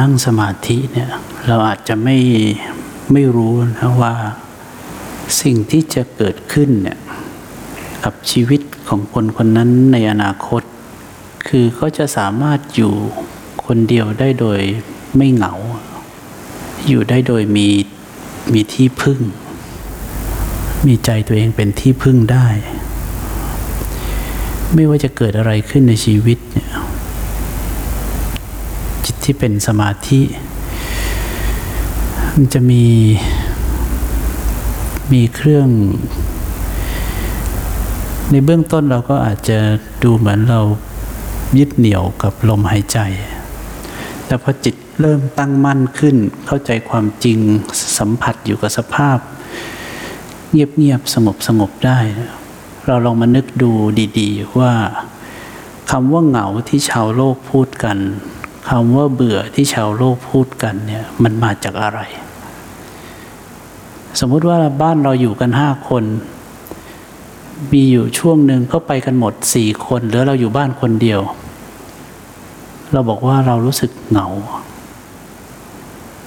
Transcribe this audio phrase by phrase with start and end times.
[0.00, 1.10] นั่งสมาธิเนี่ย
[1.46, 2.16] เราอาจจะไม่
[3.12, 4.14] ไม่รู้นะว่า
[5.42, 6.98] สิ่งที่จะเกิดขึ้นเนี่ย
[8.04, 10.62] กับชีวิตของคนคนนั้นในอนาคต
[11.48, 12.92] คือเขาจะสามารถอยู่
[13.66, 14.60] คนเดียวได้โดย
[15.16, 15.54] ไม่เหงา
[16.88, 17.68] อยู่ได้โดยมี
[18.52, 19.20] มีที่พึ่ง
[20.86, 22.46] มีใจตัวเองเป็นที่พึ่งได้
[24.74, 26.89] ไม่ว่าจะเกิดอะไรขึ้นในชีวิตเนี่ยจิต
[29.32, 30.20] ที่เป็นสมาธิ
[32.34, 32.84] มันจะมี
[35.12, 35.68] มีเครื่อง
[38.30, 39.58] ในเบื้องต้นเราก็อาจจะ
[40.02, 40.60] ดูเหมือนเรา
[41.58, 42.98] ยึดเหนี่ยวกับลมหายใจ
[44.26, 47.38] แต่พอจิตเริ่มตั้งมั่นขึ้น เข้าใจความจริง
[47.98, 49.18] สัมผัสอยู่กับสภาพ
[50.50, 51.98] เงียบๆสงบสงบได้
[52.86, 53.70] เราลองมานึกดู
[54.18, 54.72] ดี ๆ ว่า
[55.90, 57.98] คำว่าเหงาที่ชาวโลกพูดกัน
[58.68, 62.00] คำว่าเบื่อที่ชาวโลกพูดกันเนี่ยมันมาจากอะไร
[64.20, 66.04] สมมุติว่าบ้านเราอยู่กันห้าคน
[67.72, 71.20] มีอยู่ช่วงหนึ่งก็ไปกันหมดสี่คนเหลือเราอยู่บ้านคนเดียว
[72.92, 74.28] เราบอกว่าเรารู้สึกเหงา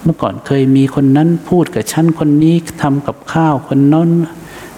[0.04, 4.10] เมื่อก่อนเคยมีคนนั้นพูดกับฉันคนนี้ทำกับข้าวคนนั้น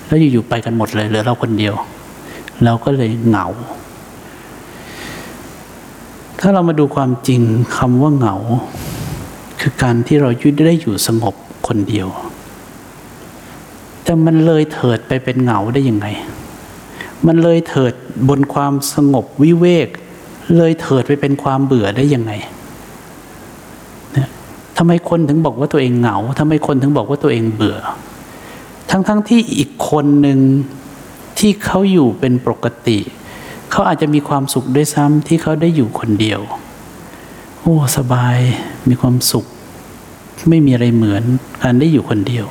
[0.06, 1.76] แล้วอยู่ๆไปกันหมดเลยเหลือเราคนเดียว
[2.64, 3.46] เราก็เลยเหงา
[6.48, 7.42] ถ้าเรามาดูความจริง
[7.78, 8.36] คำว่าเหงา
[9.62, 11.36] คือการที่เรายุดได้อยู่สงบ
[11.68, 12.08] คนเดียว
[14.04, 16.08] แต่มันเลยเถิดไปเป็นเหงาได้ยังไง
[17.28, 17.94] มันเลยเถิด
[18.30, 19.88] บนความสงบวิเวก
[20.58, 22.32] เลยเถิดไปเป็นความเบื่อได้ยังไง
[24.14, 24.30] เนี่ย
[24.78, 27.78] ทำไมคนถึงบอกว่าตัวเองเหงาทำไมคนถึงบอกว่าตัวเองเบื่อ
[28.90, 30.40] ทั้งๆทที่อีกคนหนึ่ง
[31.40, 33.00] ที่เขาอยู่เป็นปกติ
[33.76, 36.42] เขาอาจจะมีความสุขด้วยซ้ำที่เขาได้อยู่คนเดียว
[37.62, 38.38] โอ้ สบาย
[38.90, 39.46] มีความสุข
[40.50, 41.24] ไม่มีอะไรเหมือน
[41.64, 42.46] การได้อยู่คนเดียว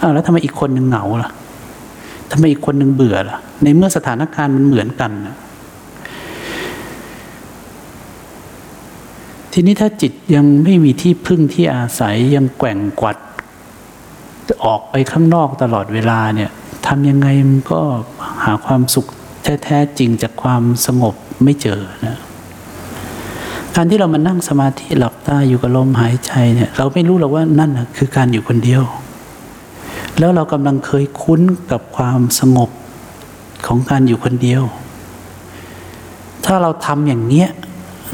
[0.00, 1.30] อ้าวแล้วทำไมอีกคนหนึ่งเหงาล่ะ
[2.30, 5.36] ทำไมอีกคนหนึ่งเบื่อล่ะ ในเมื่อสถานการณ์มันเหมือนกันนะ
[9.52, 13.16] ทีนี้ถ้าจิตยังไม่มีที่พึ่งที่อาศัยยังแกว่งกวัด
[14.64, 16.50] ออกไปข้างนอกตลอดเวลาเนี่ย
[16.86, 17.80] ทำยังไงมันก็
[18.44, 19.08] หาความสุข
[19.64, 22.18] แท้จริงจากความสงบไม่เจอนะ
[23.76, 28.82] การที่เรามานั่งสมาธิหลับตาอยู่กับลมหายใจเนี่ย เราไม่รู้หรอกว่านั่นนะคือการอยู่คนเดียว
[30.18, 31.40] แล้วเรากำลังเคยคุ้น
[31.70, 32.70] กับความสงบ
[33.66, 34.62] ของการอยู่คนเดียว
[36.44, 37.48] ถ้าเราทำอย่างเนี้ย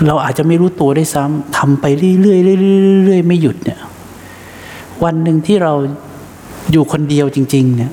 [0.06, 2.62] เราอาจจะไม่รู้ตัวได้ซ้ำทำไปเรื่อยๆ
[3.04, 3.80] เรื่อยๆไม่หยุดเนี่ย
[5.04, 5.72] วันหนึ่งที่เรา
[6.72, 7.92] อยู่คนเดียวจริง ๆ เนี่ย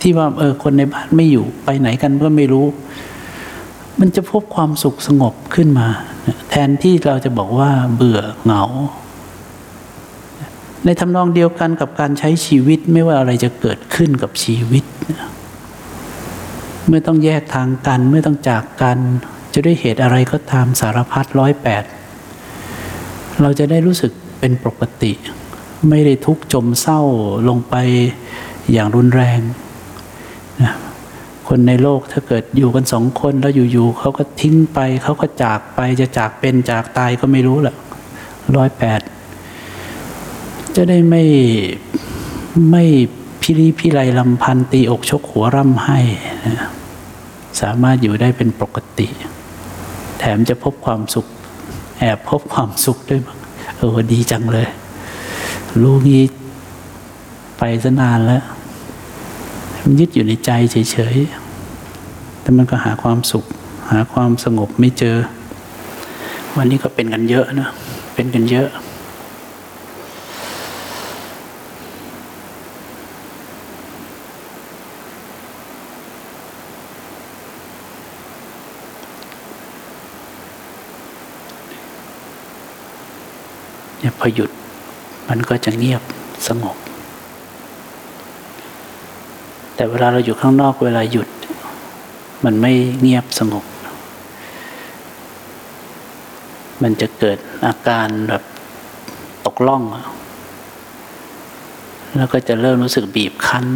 [0.00, 2.66] ที่ว่าเออคนในบ้านไม่อยู่ไปไหนกันก็ไม่รู้
[4.00, 5.88] มันจะพบความสุขสงบขึ้นมา
[6.50, 8.64] แทนที่เราจะบอกว่าเบื่อเหงา
[10.84, 14.84] ในทำนองเดียวกันกับการใช้ชีวิตไม่ว่าอะไรจะเกิดขึ้นกับชีวิต
[16.86, 18.98] เมื่อต้องแยกทางกันเมื่อต้องจากกัน
[19.52, 21.84] จะด้วยเหตุอะไรก็ตามสารพัดร้อยแปด
[23.42, 25.12] เราจะได้รู้สึกเป็นปกติ
[25.88, 27.00] ไม่ได้ทุกข์จมเศร้า
[27.48, 27.74] ลงไป
[28.72, 29.40] อย่างรุนแรง
[31.48, 37.74] คนในโลกถ้าเกิดอยู่กันสองคนแล้วอยู่ๆเขาก็ทิ้งไปเขาก็จากไปจะจากเป็นจากตายก็ไม่รู้แหละ
[38.56, 39.00] ร้อยแปด
[40.76, 41.24] จะได้ไม่
[42.70, 42.84] ไม่
[43.42, 45.98] พิริพิไรลำพันตีอกชกหัวร่ำให้
[46.46, 46.68] นะ
[47.60, 49.06] สามารถอยู่ได้เป็นปกติ
[50.18, 51.26] แถมจะพบความสุข
[51.98, 53.20] แอบพบความสุขด้วย
[53.78, 54.68] เออดีจังเลย
[55.80, 56.24] รู้งี้
[57.58, 58.42] ไปซะนานแล้ว
[59.90, 63.44] มันยึดอยู่ในใจเฉยๆ แต่มันก็หาความสุข
[63.90, 65.16] หาความสงบไม่เจอ
[66.56, 67.68] วันนี้ก็เป็นกันเยอะนะ
[68.14, 68.68] เป็นกันเยอะ
[83.98, 84.50] เนี่ยพอหยุด
[85.28, 86.02] มันก็จะเงียบ
[86.48, 86.87] สงบ
[89.78, 91.28] แต่เวลาเราอยู่ข้างนอกเวลาหยุด
[92.44, 93.64] มันไม่เงียบสงบ
[96.82, 98.42] มันจะเกิดอาการแบบ
[99.46, 99.82] ตกล่อง
[102.16, 103.66] แล้วก็จะเริ่มรู้สึกบีบคั้น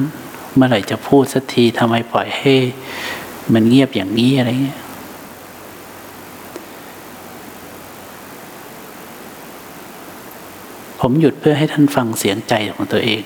[0.54, 2.54] เมื่อไหร่จะพูดสักทีทำไมปล่อยให้
[3.52, 4.80] มันเงียบอย่างนี้อะไรเงี้ย
[11.00, 13.22] ผมหยุดเพื่อให้ท่านฟังเสียงใจของตัวเอง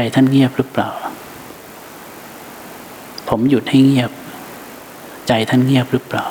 [0.00, 0.90] ใจท่านเงียบหรือเปล่า
[3.28, 4.10] ผมหยุดให้เงียบ
[5.28, 6.26] ใจท่านเงียบหรือเปล่า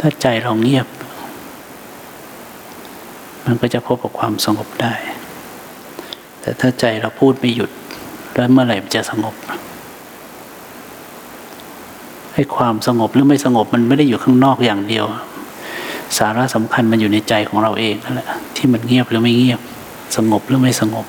[0.00, 0.86] ถ้าใจเราเงียบ
[3.44, 4.94] มันก็จะพบกับความสงบได้
[6.40, 7.70] แต่ถ้าใจเราพูดไม่หยุด
[8.36, 9.36] แล้วเมื่อไหร่จะสงบ
[12.40, 15.04] ให้ความสงบหรือไม่สงบมันไม่ได้อยู่ข้างนอกอย่างเดียว
[16.18, 19.60] สาระสำคัญมันอยู่ในใจของเราเองนั่นแหละที่มันเงียบหรือไม่เงียบ
[20.16, 21.06] สงบหรือไม่สงบ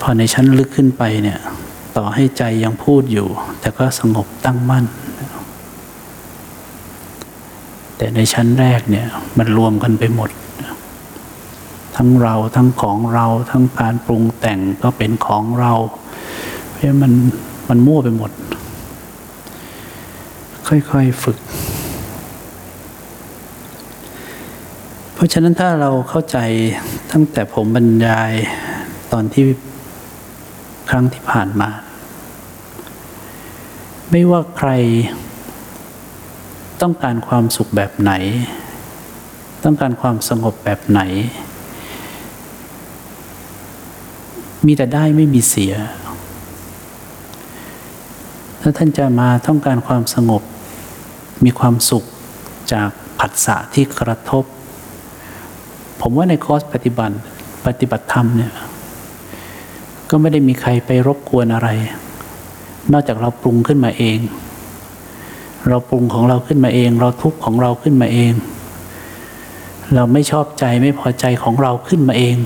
[0.00, 1.38] พอในชั้นลึกขึ้นไปเนี่ย
[1.96, 3.26] ต่อให้ใจยังพูดอยู่
[3.60, 4.84] แต่ก็สงบตั้งมั่น
[7.96, 9.06] แต่ในชั้นแรกเนี่ย
[9.38, 10.30] มันรวมกันไปหมด
[11.96, 15.72] ทั้งเราทั้งของเราทั้งการปรุงแต่งก็เป็นของเรา
[16.72, 17.12] เพราะมัน
[17.68, 18.30] มันมั่วไปหมด
[20.72, 21.38] ค่อยๆฝึก
[25.14, 26.38] เพราะฉะนั้นถ้าเราเข้าใจ
[27.12, 28.32] ตั้งแต่ผมบรรยาย
[29.12, 29.44] ตอนที่
[30.88, 31.70] ครั้งที่ผ่านมา
[34.10, 34.70] ไม่ว่าใคร
[36.82, 38.12] ต้องการความสุขแบบไหน
[39.64, 41.00] ต้องการความสงบแบบไหน
[44.66, 45.74] มีแต่ได้ไม่มีเสีย
[48.60, 50.42] ถ้าท่านจะมาต้องการความสงบ
[51.44, 52.04] มีความสุข
[52.72, 52.88] จาก
[53.20, 54.44] ผัสสะที่กระทบ
[56.00, 57.16] ผมว่าในคอร์สปฏิบัติ
[57.66, 58.52] ปฏิบัติธรรมเนี่ย
[60.10, 61.68] ก็ไม่ได้มีใครไปรบกวนอะไร
[62.92, 64.18] นอกจากเราปรุงขึ้นมาเอง
[65.68, 68.32] เราปรุงของเราขึ้นมาเอง เราทุกข์ของเราขึ้นมาเอง
[69.94, 72.36] เราไม่ชอบใจไม่พอใจของเราขึ้นมาเอง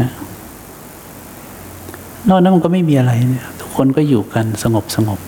[0.00, 0.10] นะ
[2.28, 5.18] นอกนั้นมันก็ไม่มีอะไรเนี่ยทุกคนก็อยู่กันสงบสงบ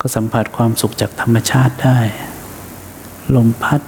[0.00, 1.98] ก็สัมผัสความสุขจากธรรมชาติได้
[3.36, 3.80] ลมพัด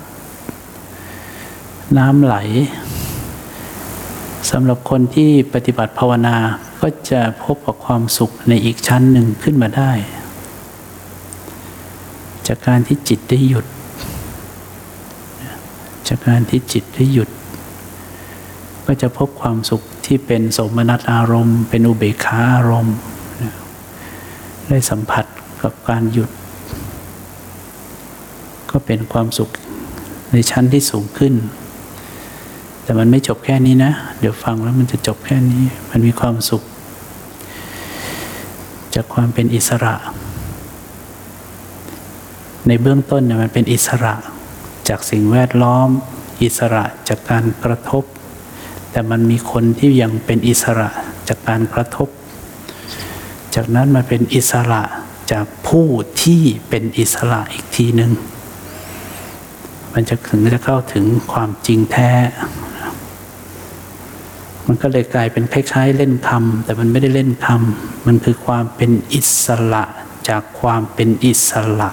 [1.99, 2.37] น้ำไหล
[4.51, 6.37] สำหรับคนที่ปฏิบัติภาวนา
[6.81, 9.93] ก็จะพบกับความสุขในอีกชั้นหนึ่งขึ้นมาได้
[12.47, 13.67] จากการที่จิตได้หยุด
[16.09, 17.31] จากการที่จิตได้หยุด
[18.87, 22.97] ก็จะพบความสุขที่เป็นสมนัตอารมณ์ เป็นอุเบกขาอารมณ์
[24.69, 25.27] ได้สัมผัส
[25.63, 26.31] กับการหยุด
[28.71, 29.51] ก็เป็นความสุข
[30.33, 31.35] ในชั้นที่สูงขึ้น
[32.83, 36.63] แต่มันไม่จบแค่นี้นะ เดี๋ยวฟังแล้วมันจะจบแค่นี้ มันมีความสุข
[38.95, 39.95] จากความเป็นอิสระ
[42.67, 44.15] ในเบื้องต้นเนี่ยมันเป็นอิสระ
[44.89, 45.89] จากสิ่งแวดล้อม
[46.43, 48.05] อิสระจากการกระทบ
[48.91, 50.89] แต่มันมีคนที่ยังเป็นอิสระ
[51.29, 52.09] จากการกระทบ
[53.55, 54.83] จากนั้นมาเป็นอิสระ
[55.33, 55.89] จากผู้
[56.23, 58.13] ที่เป็นอิสระอีกทีหนึ่ง
[59.93, 62.13] มันจะถึงจะเข้าถึงความจริงแท้
[64.67, 69.85] มันก็เลยกลายเป็นคล้ายๆเล่นคำแต่มันไม่ได้เล่นคำมันคือความเป็นอิสระ
[70.29, 71.51] จากความเป็นอิส
[71.81, 71.91] ระ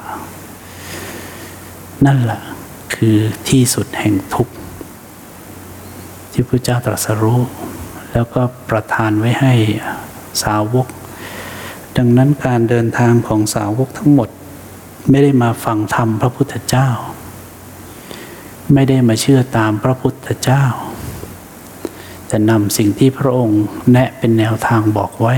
[2.06, 2.42] นั่นแหละ
[2.96, 3.18] คือ
[3.50, 4.54] ที่สุดแห่งทุกข์
[6.32, 7.42] ที่พระเจ้าตรัสรู้
[8.14, 9.54] แล้วก็ประทานไว้ให้
[10.44, 10.88] สาวก
[12.00, 14.30] ดังนั้นการเดินทางของสาวกทั้งหมด
[15.10, 16.90] ไม่ได้มาฟังธรรมพระพุทธเจ้า
[18.74, 20.64] ไม่ได้มาเชื่อตามพระพุทธเจ้า
[22.28, 25.36] แต่นำสิ่งที่พระองค์แนะเป็นแนวทางบอกไว้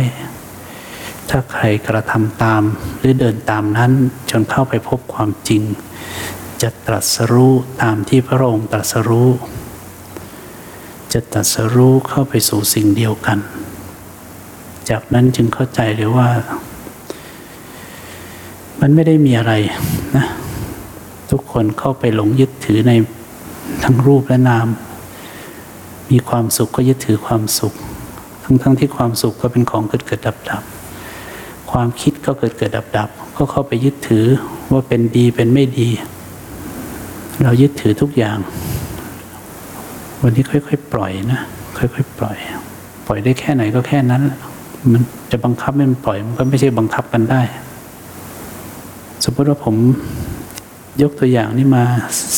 [1.29, 2.63] ถ้าใครกระทำตาม
[2.99, 3.91] หรือเดินตามนั้น
[4.29, 5.61] จนเข้าไปพบความจริง
[6.61, 9.29] จะตรัสรู้ตามที่พระองค์ตรัสรู้
[11.13, 13.39] จะตรัสรู้เข้าไปสู่สิ่งเดียวกัน
[14.91, 16.29] จากนั้นจึงเข้าใจเลยว่า
[18.81, 19.53] มันไม่ได้มีอะไร
[20.17, 20.25] นะ
[21.31, 22.91] ทุกคนเข้าไปหลงยึดถือใน
[23.83, 24.67] ทั้งรูปและนาม
[26.11, 27.73] มีความสุขก็ยึดถือความสุข
[28.43, 30.63] ทั้งๆทที่ความสุขก็เป็นของเกิดเกิดดับดับ
[31.71, 34.25] ความคิดก็เกิดเกิดดับดับก็เข้าไปยึดถือ
[34.71, 35.89] ว่าเป็นดีเป็นไม่ดี
[37.43, 38.37] เรายึดถือทุกอย่าง
[40.21, 41.41] วันนี้ค่อยๆปล่อยนะ
[41.77, 42.37] ค่อยๆปล่อย
[43.07, 44.23] ปล่อยได้แค่ไหนก็แค่นั้น
[44.91, 47.41] มันจะบังคับให้มันปล่อย มันก็ไม่ใช่บังคับกันได้
[49.23, 49.75] สมมติว่าผม
[51.01, 51.83] ยกตัวอย่างนี่มา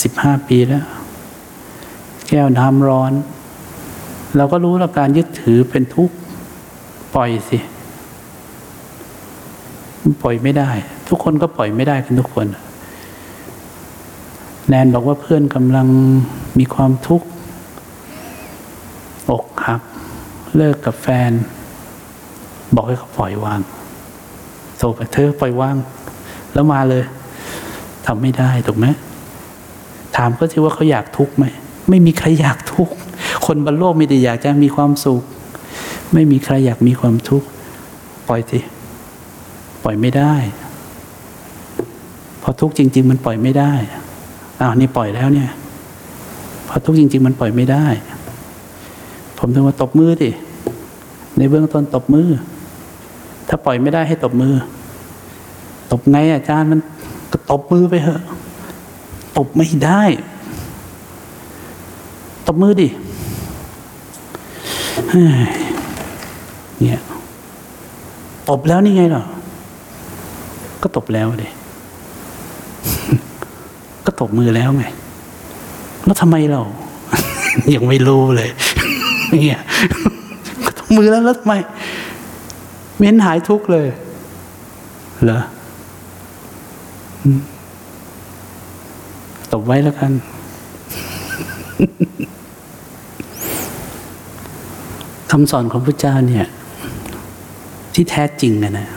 [0.03, 0.85] สิบห้าปีแล้ว
[2.29, 3.11] แก้วน้ำร้อน
[4.37, 6.15] เราก็รู้แล้วการยึดถือเป็นทุกข์
[7.15, 7.57] ปล่อยสิ
[10.23, 10.69] ปล่อยไม่ได้
[11.09, 12.47] ทุกคนก็ปล่อยไม่ได้กันทุกคน
[14.67, 15.87] แนนบอกว่าเพื่อนกำลัง
[16.59, 17.27] มีความทุกข์
[19.29, 19.81] อกหัก
[20.55, 21.31] เลิกกับแฟน
[22.75, 23.59] บอกให้เขาปล่อยวาง
[24.77, 25.75] โทรไปเธอปล่อยวาง
[26.53, 27.03] แล้วมาเลย
[28.05, 28.87] ทำไม่ได้ถูกไหม
[30.15, 31.45] ถามก็ที่ว่าเขาอยากทุกข์ไหม
[31.89, 32.93] ไม่มีใครอยากทุกข์
[33.45, 35.21] คนบนโลกมีแต่อยากจะมีความสุข
[36.13, 37.47] ไม่มีใครอยากมีความทุกข์
[38.27, 38.59] ปล่อยสิ
[39.83, 40.33] ปล่อยไม่ได้
[42.41, 43.73] พอทุกข์จริง ๆ มันปล่อยไม่ได้
[44.59, 45.49] อ้าวนี่ปล่อยแล้วเนี่ย
[46.67, 47.85] พอทุกข์จริง ๆ มันปล่อยไม่ได้
[49.37, 50.31] ผมถึงว่าตบมือดิ
[51.37, 52.29] ในเบื้องต้นตบมือ
[53.55, 54.53] ถ้าปล่อยไม่ได้ให้ตบมือ
[55.91, 56.79] ตบไงอาจารย์มัน
[57.31, 58.21] ก็ตบมือไปเถอะ
[59.37, 60.01] ตบไม่ได้
[62.47, 62.87] ตบมือดิ
[66.81, 67.01] เนี่ย
[68.49, 69.23] ตบแล้วนี่ไงหรอ
[70.81, 71.49] ก็ตบแล้วดิ
[74.05, 74.85] ก็ตบมือแล้วไง
[76.05, 76.61] แล้วทำไมเรา
[77.75, 78.49] ยังไม่รู้เลย
[79.31, 79.61] เนี่ย
[80.65, 81.53] ก็ตบมือแล้วแล้วทำไม
[82.97, 83.87] เม้นหายทุกข์เลย
[85.23, 85.41] เหรอ
[89.51, 90.11] ตบไว้แล้วกัน
[95.31, 96.45] คำสอนของพระเจ้าเนี่ย
[97.93, 98.89] ที่แท้จริงนะนะ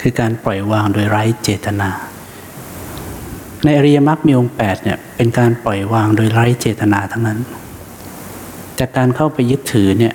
[0.00, 1.90] คือการปล่อยวางโดยไร้เจตนา
[3.64, 7.38] ในอริยมรรคมีองค์แปดเนี่ยเป็นการปล่อยวางโดยไร้เจตนาทั้งนั้น
[8.78, 10.14] จากการเข้าไปยึดถือเนี่ย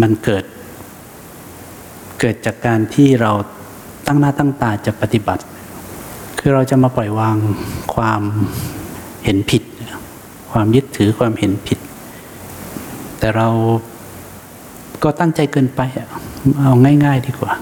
[0.00, 0.44] มันเกิด
[2.20, 3.32] เกิดจากการที่เรา
[4.06, 5.42] ตั้งหน้าตั้งตาจะปฏิบัติ
[6.38, 7.36] คือเราจะมาปล่อยวาง
[7.94, 8.22] ความ
[9.24, 9.62] เห็นผิด
[10.52, 11.78] ความยึดถือความเห็นผิด
[13.18, 13.48] แต่เรา
[15.02, 15.80] ก็ตั้งใจเกินไป
[16.60, 16.72] เอา
[17.04, 17.52] ง่าย ๆ ดีกว่า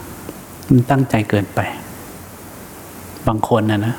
[0.69, 1.61] มันตั้งใจเกินไป
[3.29, 3.95] บางคนนะนะ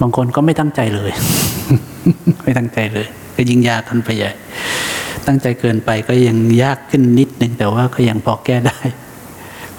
[0.00, 1.10] บางคนก็ไม่ตั้งใจเลย
[2.42, 4.30] ไม่ตั้งใจเลย ก็ยิงยากขึ้นไปใหญ่
[5.26, 8.78] ตั้งใจเกินไปก็ยังยากขึ้นนิดนึงแต่ว่าก็ยังพอแก้ได้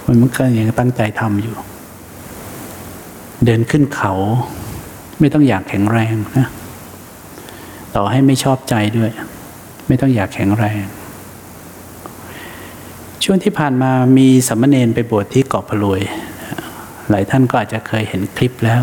[0.06, 1.56] มันก็ยังตั้งใจทำอยู่
[3.46, 4.14] เดินขึ้นเขา
[5.20, 6.48] ไม่ต้องอยากแข็งแรงนะ
[7.96, 9.12] ต่อให้ไม่ชอบใจด้วย
[9.88, 10.82] ไม่ต้องอยากแข็งแรง
[13.24, 16.02] ช่วงที่ผ่านมามีสัมมเนนไปบวชที่เกาะพะลวย
[17.10, 18.82] หลายท่านก็อาจจะเคยเห็นคลิปแล้ว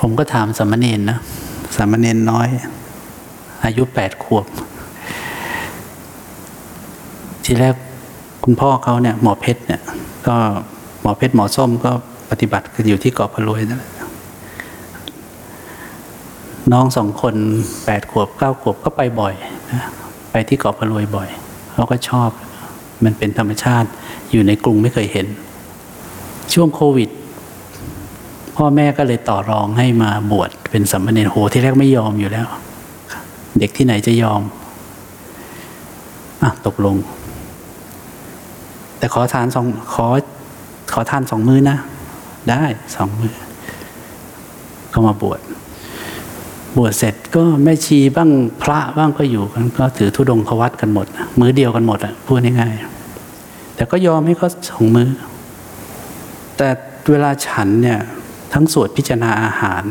[0.00, 1.18] ผมก็ถามสัมมเนนนะ
[1.76, 2.48] สัมมเนนน้อย
[3.64, 4.46] อายุแปดขวบ
[7.44, 7.74] ทีแรก
[8.44, 9.80] คุณพ่อเขาเนี่ยหมอเพชรเนี่ย
[10.28, 10.36] ก็
[11.02, 11.90] หมอเพชรหมอส้มก็
[12.30, 13.92] ปฏิบัติกันอยู่ที่เกาะพะลวยนั่นแหละ
[16.72, 17.34] น้องสองคน
[17.84, 19.34] แปดขวบเก้าขวบก็ไปบ่อย
[19.72, 19.82] นะ
[20.30, 21.28] ไปที่เกาะพะลวยบ่อย
[21.72, 22.30] เขาก็ชอบ
[23.04, 23.88] มันเป็นธรรมชาติ
[24.30, 25.26] อยู่ในกรุงไม่เคยเห็น
[26.52, 27.10] ช่วงโควิด
[28.56, 32.46] พ่อแม่ก็เลยต่อรองให้มาบวชเป็นสัมมาเนรโหที่แรกไม่ยอมอยู่แล้ว
[33.58, 34.40] เด็กที่ไหนจะยอม
[36.42, 36.96] อะตกลง
[39.04, 40.06] แต่ขอทานสองขอ
[40.92, 41.76] ขอทานสองมือนะ
[42.50, 42.62] ได้
[42.94, 43.34] สองมือ
[44.92, 45.40] ก็มาบวช
[46.76, 48.30] บวชเสร็จก็แม่ชีบ้าง
[48.62, 51.06] พระบ้างก็อยู่กันก็ถือธุดงควัดกันหมด
[51.40, 55.08] มือเดียวกันหมดอะพูดง่ายๆแต่ก็ยอมให้เขาสองมือ
[56.56, 56.68] แต่
[57.10, 58.00] เวลาฉันเนี่ย
[58.52, 59.84] ทั้งสวดพิจารณาอาหาร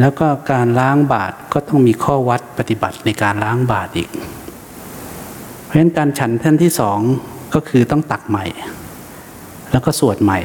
[0.00, 4.10] แล้วก็การล้างบาตรก็ต้องมีข้อวัดปฏิบัติในการล้างบาตรอีก
[5.68, 6.98] เพราะฉะนั้นการฉันท่านที่สอง
[7.54, 8.44] ก็คือต้องตักใหม่
[9.72, 10.40] แล้วก็สวดใหม่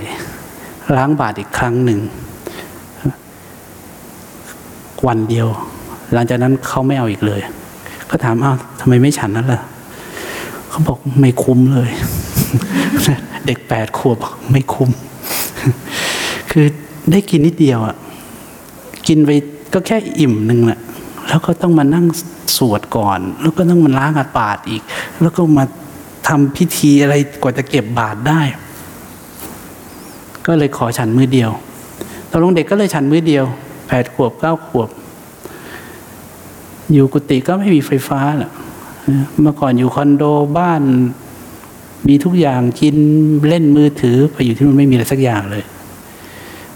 [0.96, 2.00] ล้างบาตรอีกครั้งหนึ่ง
[5.08, 5.48] วันเดียว
[6.14, 7.42] หลังจากนั้นเขาไม่เอาอีกเลย
[8.10, 9.62] ก็ถามอ้าวทำไมไม่ฉันนั่นล่ะ
[10.70, 11.92] เขาบอกไม่คุ้มเลย
[13.46, 14.18] เด็กแปดขวบ
[14.52, 14.90] ไม่คุ้ม
[16.52, 16.66] คือ
[17.12, 17.96] ได้กินนิดเดียวอะ
[19.08, 19.30] กินไป
[19.74, 20.80] ก็แค่อิ่มหนึ่งแหละ
[21.30, 22.06] แล้วก็ต้องมานั่ง
[22.58, 24.82] สวดก่อน แล้วก็ต้องมาล้างอาปาดอีก
[25.22, 25.66] แล้วก็มา
[26.28, 28.42] ทำพิธีอะไรกว่าจะเก็บบาตรได้
[30.46, 31.52] ก็เลยขอฉันมือเดียว
[32.32, 33.46] ตกลงเด็กก็เลยฉันมือเดียว
[33.88, 34.90] แปดขวบเก้าขวบ
[36.92, 38.52] อยู่กุฏิก็ไม่มีไฟฟ้าแหละ
[39.42, 40.24] เมื่อก่อนอยู่คอนโด
[40.58, 40.82] บ้าน
[42.08, 42.96] มีทุกอย่างกิน
[43.48, 45.64] เล่นมือถือไปอยู่ที่มันไม่มีอะไรสักอย่างเลย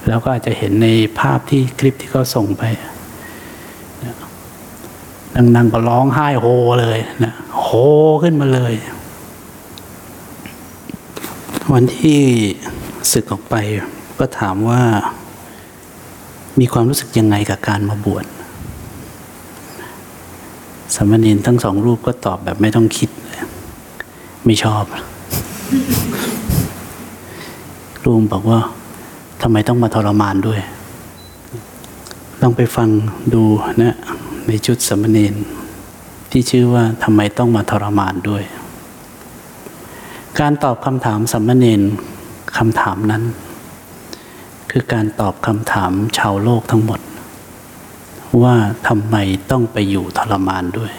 [0.08, 0.88] แล้วก็อาจจะเห็นใน
[1.20, 2.64] ภาพที่คลิปที่เขาส่งไป
[5.38, 6.46] นั่งๆก็ร้องไห้โฮ
[6.82, 7.68] เลยนะโฮ
[8.24, 8.74] ขึ้นมาเลย
[11.74, 12.20] วันที่
[13.12, 13.56] ศึกออกไป
[14.20, 14.82] ก็ถามว่า
[16.60, 18.26] มีความรู้สึกยังไงกับการมาบวช
[20.96, 23.10] สามเณรทั้งสองรูปก็ตอบแบบไม่ต้องคิด
[24.46, 24.84] ไม่ชอบ
[28.06, 28.60] รูมบอกว่า
[29.42, 30.60] ทำไมต้องมาทรมานด้วย
[32.42, 32.90] ต้องไปฟัง
[33.34, 33.44] ดู
[33.82, 33.96] นะ
[34.48, 35.36] ในชุดสมเณร
[36.32, 38.44] ที่ชื่อว่าทำไมต้องมาทรมานด้วย
[40.40, 41.82] การตอบคำถามสมเณร
[42.58, 43.24] คำถามนั้น
[44.72, 47.00] คือการตอบคำถามชาวโลกทั้งหมด
[48.44, 48.56] ว่า
[48.88, 49.16] ทำไม
[49.52, 50.92] ต้องไปอยู่ทรมานด้วย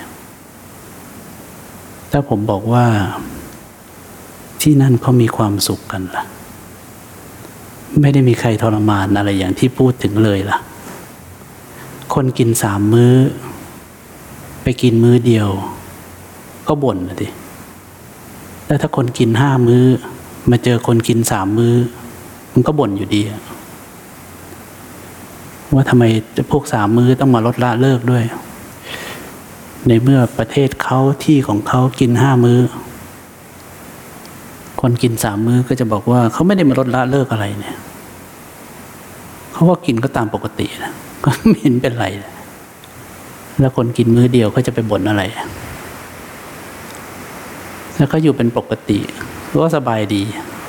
[2.11, 2.87] ถ้าผมบอกว่า
[4.63, 6.25] ที่นั่นเขามีความสุขกันล่ะ
[8.01, 10.59] ไม่ได้มีใครทรมานอะไรอย่างที่พูดถึงเลยล่ะ
[12.15, 13.15] คนกินสามมื้อ
[14.63, 15.49] ไปกินมื้อเดียว
[16.69, 17.29] ก็บ่นนะดิ
[18.67, 19.85] แล้วถ้าคนกินห้ามื้อ
[20.51, 21.75] มาเจอคนกินสามมื้อ
[22.53, 23.23] มันก็บ่นอยู่ดี
[25.75, 26.05] ว่าทำไม
[26.51, 28.25] พวกสามมื้อต้องมาลดละเลิกด้วย
[29.89, 32.61] ในเมื่อประเทศเขาที่ของเขากินห้ามื้อ
[34.81, 37.77] คนกินสามมื้อก็จะบอกว่าเขาไม่ได้มาลดละเลิกอะไรเนี่ย
[39.53, 40.93] เขาก็กินก็ตามปกตินะ
[41.25, 42.07] ก็ไม่เห็นเป็นไร
[43.61, 45.23] แล้วคนกินมื้อเดียวเขาจะไปบ่นอะไร
[47.97, 48.99] แล้วเขาอยู่เป็นปกติ
[49.63, 50.23] ก็สบายดี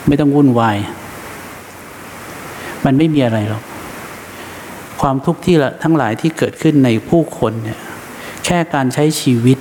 [0.07, 0.77] ไม่ต้องวุ่นวาย
[2.85, 3.63] มันไม่มีอะไรหรอก
[5.01, 7.79] ความทุกข์ที่ละทั้งหลายที่เกิดขึ้นในผู้คนเนี่ย
[8.45, 9.57] แค่การใช้ชีวิต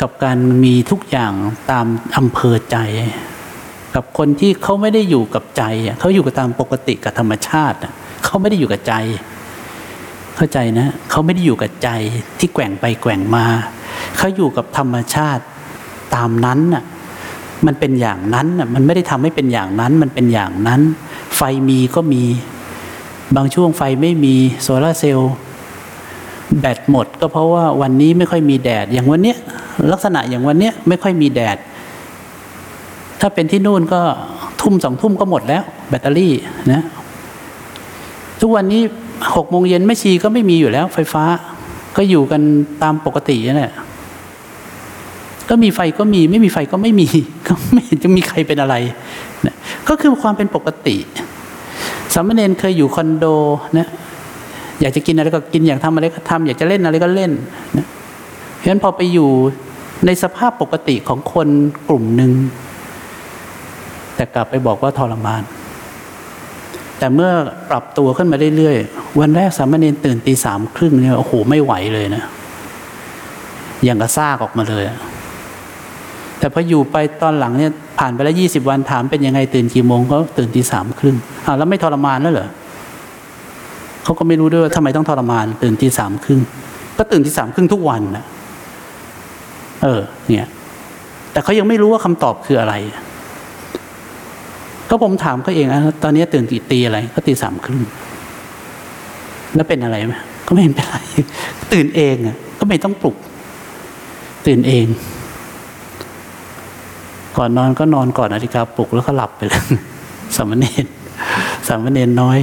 [0.00, 1.32] กับการมีทุกอย่าง
[1.70, 1.86] ตาม
[2.16, 2.76] อำเภอใจ
[3.94, 5.62] กับคนที่เขาไม่ได้อยู่กับใจ
[6.00, 7.78] เขาอยู่กับตามปกติกับธรรมชาติ
[8.30, 8.94] เขาไม่ได้อยู่กับใจ
[10.36, 11.88] เข้าใจนะเขาไม่ได้อยู่กับใจ
[12.38, 13.44] ที่แกว่งไปแกว่งมา
[14.16, 15.42] เขาอยู่กับธรรมชาติ
[16.14, 16.84] ตามนั้นน่ะ
[17.66, 20.80] มันเป็นอย่างนั้นน่ะมันไม่ได้ทำให้เป็นอย่างนั้น มันเป็นอย่างนั้น
[21.36, 22.22] ไฟมีก็มี
[23.36, 25.32] บางช่วงไฟไม่มีโซลาเซลล์
[26.60, 29.36] แบตหมดก็เพราะว่าวันนี้ไม่ค่อยมีแดด อย่างวันเนี้ย
[29.92, 31.56] ลักษณะอย่างวันเนี้ยไม่ค่อยมีแดด
[33.20, 34.00] ถ้าเป็นที่นู่นก็
[34.60, 36.32] ทุ่มสองทุ่มก็หมดแล้ว แบตเตอรี่
[36.72, 36.82] นะ
[38.40, 38.82] ทุกวันนี้
[39.36, 41.24] หกโมงเย็นไม่ชีก็ไม่มีอยู่แล้ว ไฟฟ้า
[41.96, 42.42] ก็อยู่กัน
[42.82, 43.74] ตามปกตินั่นแหละ
[45.48, 47.08] ก็มีไฟก็มีไม่มีไฟก็ไม่มี
[47.48, 48.74] ก็ไม่เห็นจะมีใครเป็นอะไร
[49.46, 49.54] นะ
[49.88, 50.96] ก็คือความเป็นปกติ
[52.14, 53.24] สามเณรเคยอยู่คอนโด
[53.78, 53.86] นะ
[54.80, 57.32] อยากจะกินอะไรก็กินอยากทำอะไรก็ทำอยากจะเล่นอะไรก็เล่น
[57.76, 57.86] นะ
[58.56, 59.30] เพราะฉะนั้นพอไปอยู่
[60.06, 61.48] ในสภาพปกติของคน
[61.88, 62.32] กลุ่มหนึ่ง
[64.16, 65.42] แต่กลับไปบอกว่าทรมาน
[67.00, 67.30] แต่เมื่อ
[67.70, 72.22] ปรับตัวขึ้นมาเรื่อยๆ วันแรกสามเณรตื่นตีสามครึ่งเนี่ยโอ้โหไม่ไหวเลยนะ
[73.84, 74.84] อย่างกระซากออกมาเลย
[76.38, 82.48] แต่พออยู่ไปตอนหลังเนี่ยผ่านไปแล้วยี่สิบวันถามเป็นยังไงตื่นกี่โมงก็ตื่นตีสามครึ่งอ้าวแล้วไม่ทรมานแล้วเหรอ
[84.04, 86.40] เขาก็ไม่รู้ด้วยว่าทำไมต้องทรมาน ตื่นตีสามครึ่ง
[86.98, 88.24] ก็ตื่นตีสามครึ่งทุกวันนะ
[89.82, 90.48] เออ เนี่ย
[91.32, 92.74] แต่เขายังไม่รู้ว่าคำตอบคืออะไร
[94.90, 97.80] ก็ผมถามเขาเองนะตอนนี้ตื่นตีตีอะไรก็ตีสามครึ่ง
[99.54, 100.14] แล้วเป็นอะไรไหม
[100.46, 100.96] ก็ไม่เห็นเป็นไร
[101.72, 103.16] ตื่นเองอะ ก็ไม่ต้องปลุก
[104.46, 104.86] ตื่นเอง
[107.36, 109.62] ก่อนนอนก็นอนก่อนนาฬิกาปลุกแล้วก็หลับไปเลย
[110.36, 110.86] สามเณร
[111.68, 112.38] สามเณรน้อย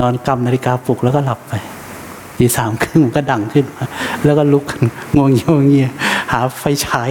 [0.00, 1.54] นอนกำนาฬิกาปลุกแล้วก็หลับไป
[2.38, 3.86] ทีสามครึ่งมันก็ดังขึ้นมา
[4.24, 4.84] แล้วก็ลุกขึ้น
[5.16, 5.88] งวงเงียวเงีย
[6.32, 7.10] หาไฟฉาย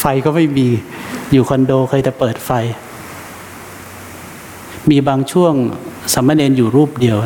[0.00, 0.68] ไฟก็ไม่มี
[1.32, 2.50] อยู่คอนโดเคยจะเปิดไฟ
[4.90, 5.54] มีบางช่วง
[6.14, 7.16] สามเณรอยู่รูปเดียว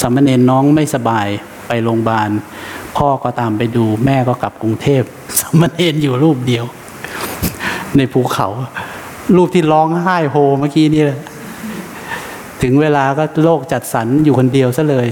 [0.00, 1.26] สามเณรน้องไม่สบาย
[1.68, 2.30] ไปโรงพยาบาล
[2.96, 5.02] พ่อก็ตามไปดู แม่ก็กลับกรุงเทพ
[5.40, 6.64] สามเณรอยู่รูปเดียว
[7.96, 8.48] ในภูเขา
[9.36, 11.20] รูปที่ร้องไห้โฮเมื่อกี้นี่แหละ
[12.62, 15.08] ถึงเวลาก็โลกจัดสรรอยู่คนเดียวซะเลย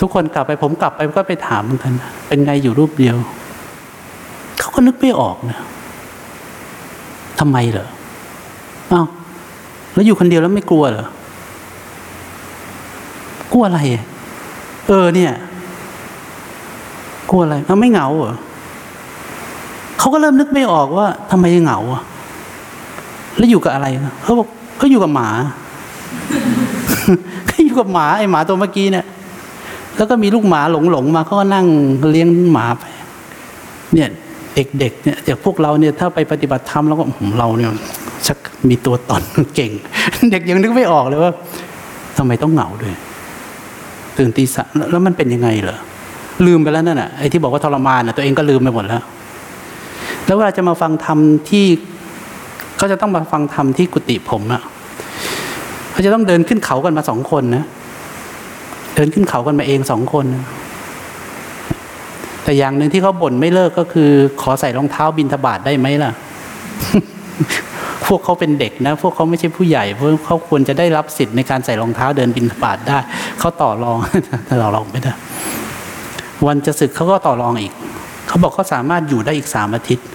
[0.00, 1.92] ทุกคนกลับไปผมกลับไปก็ไปถามเหมือนกัน
[2.28, 3.16] เป็นไงอยู่รูปเดียว
[4.58, 5.58] เขาก็นึกไม่ออกนะ
[7.38, 7.88] ทำไมเหรอ
[8.92, 9.06] อ้าว
[9.92, 11.06] แล้วอยู่คนเดียวแล้วไม่กลัวเหรอ
[13.52, 13.80] กลัวอะไร
[14.88, 15.32] เออเนี่ย
[17.30, 18.36] กลัวอะไรมันไม่เหงาเหรอ
[19.98, 22.02] เขาก็เริ่มนึกไม่ออกว่าทำไมเหงาอะ
[23.36, 23.86] แล้วอยู่กับอะไร
[24.22, 25.28] เขาบอกเขาอยู่กับหมา
[27.46, 29.06] เขาอยู่กับหมาไอหมาตัวเมื่อกี้เนี่ย
[29.96, 31.66] แล้วก็มีลูกหมาหลงหลงๆมาเขาก็นั่ง
[32.10, 32.84] เลี้ยงหมาไป
[33.94, 34.08] เนี่ย
[34.54, 37.04] เด็กๆเนี่ยจากพวกเราเนี่ย ถ้าไปปฏิบัติธรรมแล้วก็
[37.38, 37.70] เราเนี่ย
[38.26, 39.22] ชักมีตัวตน
[39.54, 39.70] เก่ง
[40.30, 41.32] เด็กยังนึกไม่ออกเลยว่า
[42.16, 42.94] ทำไมต้องเหงาด้วย
[44.18, 45.78] ตื่นตีสามแล้วมันเป็นยังไงเหรอ
[46.46, 49.02] ลืมไปแล้วนั่นน่ะไอ้ที่บอกว่าทรมานน่ะตัวเองก็ลืมไปหมดแล้ว
[50.26, 51.18] แล้วเวลาจะมาฟังธรรม
[51.50, 51.66] ที่
[52.76, 54.62] เขาจะต้องมาฟังธรรมที่กุฏิผมอะ
[55.92, 57.64] เขาจะต้องเดินขึ้นเขากันมาสองคนนะ
[58.94, 60.44] เดินขึ้นเขากันมาเองสองคนนะ
[62.44, 64.10] แต่อย่างหนึ่งที่เขาบ่นไม่เลิกก็คือ
[64.42, 66.12] ขอใส่รองเท้าบินทบาทได้ไหมล่ะ
[68.06, 72.98] พวกเขาเป็นเด็กนะ พวกเขาไม่ใช่ผู้ใหญ่พวกเขาควรจะได้รับสิทธิ์ในการใส่รองเท้าเดินบินทบาทได้
[73.38, 73.98] เขาต่อรอง
[74.62, 75.12] ต่อรองไม่ได้
[76.46, 77.72] วันจะศึกเขาก็ต่อรองอีก
[78.28, 80.06] เขาบอกเขาสามารถอยู่ได้อีกสามอาทิตย์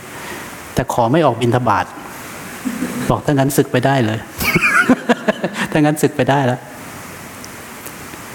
[0.73, 1.85] แต่ขอไม่ออกบินทบาท
[3.09, 4.19] บอกถ้างั้นศึกไปได้เลย
[5.71, 6.59] ถ้างั้นศึกไปได้แล้ว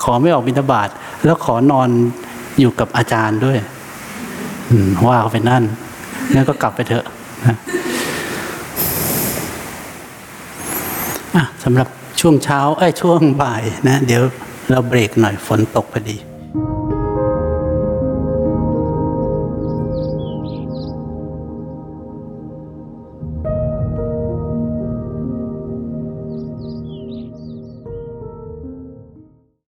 [0.04, 0.88] ขอไม่ออกบินทบาท
[1.24, 1.88] แล้วขอนอน
[2.60, 3.58] อยู่กับอาจารย์ด้วย
[5.06, 5.62] ว่าเขาไปนั่น
[6.34, 7.04] งั้นก็กลับไปเถอะ
[7.46, 7.56] นะ
[11.36, 11.88] อะ สำหรับ
[12.20, 14.22] ช่วงเช้าไอ้ช่วงบ่ายนะ เดี๋ยว
[14.70, 16.16] เราเบรกหน่อยฝนตกพอดี